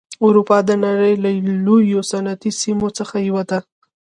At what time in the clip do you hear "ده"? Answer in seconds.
3.49-3.59